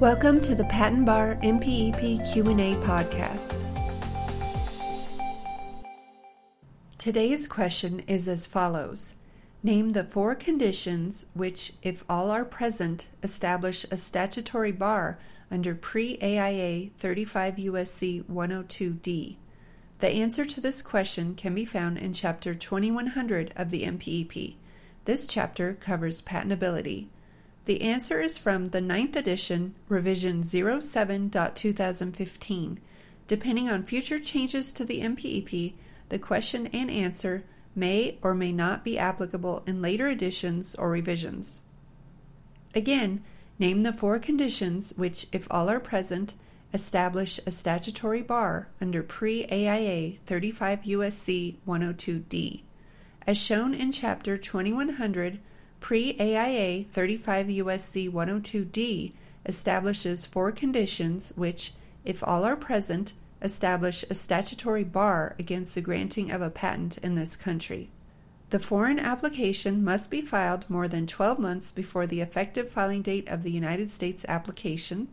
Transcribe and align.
Welcome 0.00 0.40
to 0.40 0.54
the 0.54 0.64
Patent 0.64 1.04
Bar 1.04 1.36
MPEP 1.42 2.32
Q&A 2.32 2.74
podcast. 2.76 3.62
Today's 6.96 7.46
question 7.46 8.00
is 8.06 8.26
as 8.26 8.46
follows: 8.46 9.16
Name 9.62 9.90
the 9.90 10.04
four 10.04 10.34
conditions 10.34 11.26
which, 11.34 11.74
if 11.82 12.02
all 12.08 12.30
are 12.30 12.46
present, 12.46 13.08
establish 13.22 13.84
a 13.90 13.98
statutory 13.98 14.72
bar 14.72 15.18
under 15.50 15.74
pre-AIA 15.74 16.88
35 16.96 17.56
USC 17.56 18.24
102D. 18.24 19.36
The 19.98 20.08
answer 20.08 20.46
to 20.46 20.62
this 20.62 20.80
question 20.80 21.34
can 21.34 21.54
be 21.54 21.66
found 21.66 21.98
in 21.98 22.14
chapter 22.14 22.54
2100 22.54 23.52
of 23.54 23.68
the 23.68 23.82
MPEP. 23.82 24.54
This 25.04 25.26
chapter 25.26 25.74
covers 25.74 26.22
patentability. 26.22 27.08
The 27.66 27.82
answer 27.82 28.20
is 28.20 28.38
from 28.38 28.66
the 28.66 28.80
9th 28.80 29.16
edition, 29.16 29.74
revision 29.88 30.42
07.2015. 30.42 32.78
Depending 33.26 33.68
on 33.68 33.82
future 33.84 34.18
changes 34.18 34.72
to 34.72 34.84
the 34.84 35.00
MPEP, 35.00 35.74
the 36.08 36.18
question 36.18 36.66
and 36.68 36.90
answer 36.90 37.44
may 37.76 38.18
or 38.22 38.34
may 38.34 38.52
not 38.52 38.84
be 38.84 38.98
applicable 38.98 39.62
in 39.66 39.80
later 39.80 40.08
editions 40.08 40.74
or 40.74 40.90
revisions. 40.90 41.60
Again, 42.74 43.22
name 43.58 43.82
the 43.82 43.92
four 43.92 44.18
conditions 44.18 44.92
which, 44.96 45.26
if 45.32 45.46
all 45.50 45.68
are 45.68 45.80
present, 45.80 46.34
establish 46.72 47.40
a 47.46 47.50
statutory 47.50 48.22
bar 48.22 48.68
under 48.80 49.02
pre 49.02 49.44
AIA 49.46 50.12
35 50.26 50.82
USC 50.82 51.56
102D. 51.66 52.62
As 53.26 53.36
shown 53.36 53.74
in 53.74 53.92
Chapter 53.92 54.38
2100, 54.38 55.40
pre 55.80 56.16
AIA 56.20 56.84
35 56.84 57.46
USC 57.46 58.10
102D 58.10 59.12
establishes 59.46 60.26
four 60.26 60.52
conditions 60.52 61.32
which, 61.34 61.72
if 62.04 62.22
all 62.22 62.44
are 62.44 62.56
present, 62.56 63.12
establish 63.42 64.04
a 64.08 64.14
statutory 64.14 64.84
bar 64.84 65.34
against 65.38 65.74
the 65.74 65.80
granting 65.80 66.30
of 66.30 66.42
a 66.42 66.50
patent 66.50 66.98
in 66.98 67.14
this 67.14 67.36
country. 67.36 67.90
The 68.50 68.58
foreign 68.58 68.98
application 68.98 69.82
must 69.84 70.10
be 70.10 70.20
filed 70.20 70.68
more 70.68 70.88
than 70.88 71.06
12 71.06 71.38
months 71.38 71.72
before 71.72 72.06
the 72.06 72.20
effective 72.20 72.68
filing 72.68 73.02
date 73.02 73.28
of 73.28 73.42
the 73.42 73.52
United 73.52 73.90
States 73.90 74.24
application. 74.28 75.08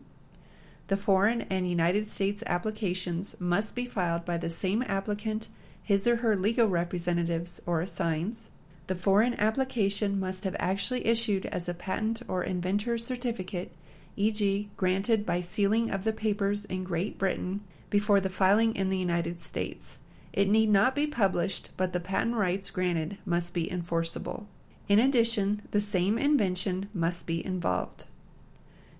The 0.88 0.96
foreign 0.96 1.42
and 1.42 1.68
United 1.68 2.08
States 2.08 2.42
applications 2.46 3.36
must 3.38 3.76
be 3.76 3.86
filed 3.86 4.24
by 4.24 4.38
the 4.38 4.50
same 4.50 4.82
applicant, 4.82 5.48
his 5.82 6.06
or 6.06 6.16
her 6.16 6.34
legal 6.34 6.66
representatives, 6.66 7.60
or 7.64 7.80
assigns. 7.80 8.50
The 8.88 8.94
foreign 8.94 9.34
application 9.34 10.18
must 10.18 10.44
have 10.44 10.56
actually 10.58 11.06
issued 11.06 11.44
as 11.44 11.68
a 11.68 11.74
patent 11.74 12.22
or 12.26 12.42
inventor 12.42 12.96
certificate, 12.96 13.70
e.g., 14.16 14.70
granted 14.78 15.26
by 15.26 15.42
sealing 15.42 15.90
of 15.90 16.04
the 16.04 16.12
papers 16.14 16.64
in 16.64 16.84
Great 16.84 17.18
Britain, 17.18 17.60
before 17.90 18.18
the 18.18 18.30
filing 18.30 18.74
in 18.74 18.88
the 18.88 18.96
United 18.96 19.42
States. 19.42 19.98
It 20.32 20.48
need 20.48 20.70
not 20.70 20.94
be 20.94 21.06
published, 21.06 21.68
but 21.76 21.92
the 21.92 22.00
patent 22.00 22.36
rights 22.36 22.70
granted 22.70 23.18
must 23.26 23.52
be 23.52 23.70
enforceable. 23.70 24.48
In 24.88 24.98
addition, 24.98 25.60
the 25.70 25.82
same 25.82 26.16
invention 26.16 26.88
must 26.94 27.26
be 27.26 27.44
involved. 27.44 28.06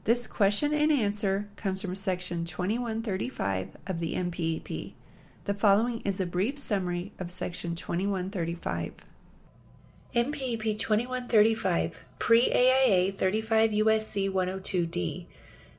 This 0.04 0.26
question 0.26 0.74
and 0.74 0.92
answer 0.92 1.48
comes 1.56 1.80
from 1.80 1.94
section 1.94 2.44
2135 2.44 3.78
of 3.86 4.00
the 4.00 4.16
MPEP. 4.16 4.92
The 5.46 5.54
following 5.54 6.02
is 6.02 6.20
a 6.20 6.26
brief 6.26 6.58
summary 6.58 7.14
of 7.18 7.30
section 7.30 7.74
2135. 7.74 9.07
MPEP 10.14 10.78
2135, 10.78 12.02
pre 12.18 12.50
AIA 12.50 13.12
35 13.12 13.72
USC 13.72 14.30
102D. 14.30 15.26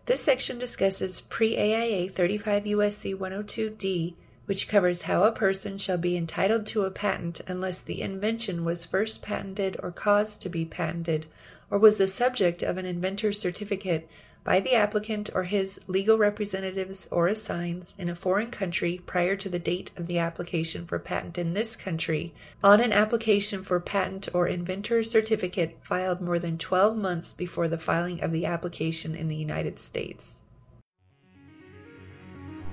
This 0.06 0.22
section 0.22 0.60
discusses 0.60 1.22
pre 1.22 1.58
AIA 1.58 2.08
35 2.12 2.66
USC 2.66 3.18
102D, 3.18 4.14
which 4.46 4.68
covers 4.68 5.02
how 5.02 5.24
a 5.24 5.32
person 5.32 5.80
shall 5.80 5.98
be 5.98 6.16
entitled 6.16 6.68
to 6.68 6.86
a 6.86 6.92
patent 6.92 7.42
unless 7.48 7.82
the 7.82 8.04
invention 8.04 8.64
was 8.64 8.86
first 8.86 9.24
patented 9.24 9.78
or 9.82 9.92
caused 9.92 10.44
to 10.44 10.50
be 10.50 10.64
patented, 10.64 11.26
or 11.72 11.80
was 11.80 11.98
the 11.98 12.08
subject 12.08 12.62
of 12.62 12.78
an 12.78 12.86
inventor's 12.86 13.40
certificate 13.40 14.08
by 14.44 14.60
the 14.60 14.74
applicant 14.74 15.30
or 15.34 15.44
his 15.44 15.80
legal 15.88 16.18
representatives 16.18 17.08
or 17.12 17.28
assigns 17.28 17.94
in 17.98 18.10
a 18.10 18.16
foreign 18.16 18.50
country 18.50 19.02
prior 19.06 19.36
to 19.36 19.50
the 19.50 19.60
date 19.60 19.92
of 19.98 20.08
the 20.08 20.18
application 20.18 20.86
for 20.86 20.98
patent 20.98 21.38
in 21.38 21.54
this 21.54 21.76
country 21.76 22.34
on 22.64 22.80
an 22.80 22.94
application 22.94 23.64
for 23.64 23.80
patent 23.80 24.28
or 24.34 24.48
inventor 24.48 25.04
certificate 25.04 25.78
filed 25.84 26.22
more 26.22 26.40
than 26.40 26.58
12 26.58 26.98
months 26.98 27.34
before 27.34 27.68
the 27.68 27.78
filing 27.78 28.22
of 28.22 28.32
the 28.32 28.46
application 28.46 29.16
in 29.16 29.28
the 29.28 29.36
United 29.36 29.78
States. 29.78 30.40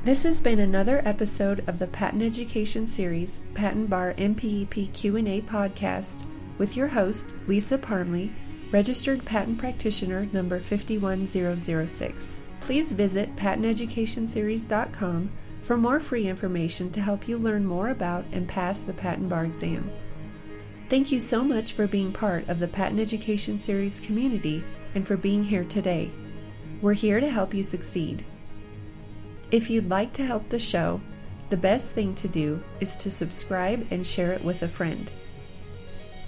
This 0.05 0.23
has 0.23 0.41
been 0.41 0.61
another 0.61 1.03
episode 1.05 1.69
of 1.69 1.81
the 1.81 1.89
Patent 1.89 2.23
Education 2.23 2.87
Series 2.87 3.41
Patent 3.55 3.91
Bar 3.91 4.15
MPEP 4.15 4.93
Q&A 4.95 5.41
podcast 5.41 6.25
with 6.59 6.77
your 6.77 6.87
host 6.87 7.35
Lisa 7.49 7.77
Parmley 7.77 8.33
Registered 8.73 9.25
Patent 9.25 9.59
Practitioner 9.59 10.27
number 10.33 10.59
51006. 10.59 12.39
Please 12.61 12.91
visit 12.91 13.37
patenteducationseries.com 13.37 15.31
for 15.63 15.77
more 15.77 16.01
free 16.01 16.27
information 16.27 16.91
to 16.91 17.01
help 17.01 17.29
you 17.29 17.39
learn 17.39 17.65
more 17.65 17.91
about 17.91 18.25
and 18.33 18.49
pass 18.49 18.83
the 18.83 18.93
patent 18.93 19.29
bar 19.29 19.45
exam. 19.45 19.89
Thank 20.89 21.13
you 21.13 21.21
so 21.21 21.45
much 21.45 21.75
for 21.75 21.87
being 21.87 22.13
part 22.13 22.49
of 22.49 22.59
the 22.59 22.67
Patent 22.67 23.01
Education 23.01 23.59
Series 23.61 24.01
community 24.01 24.65
and 24.97 25.07
for 25.07 25.17
being 25.17 25.45
here 25.45 25.65
today. 25.65 26.11
We're 26.81 26.95
here 26.95 27.21
to 27.21 27.31
help 27.31 27.55
you 27.55 27.63
succeed. 27.63 28.25
If 29.53 29.71
you'd 29.71 29.89
like 29.89 30.13
to 30.15 30.25
help 30.25 30.49
the 30.49 30.59
show, 30.59 31.01
the 31.51 31.57
best 31.57 31.93
thing 31.93 32.17
to 32.17 32.27
do 32.27 32.63
is 32.81 32.97
to 32.97 33.13
subscribe 33.13 33.87
and 33.93 34.05
share 34.05 34.33
it 34.33 34.43
with 34.43 34.63
a 34.63 34.69
friend. 34.69 35.09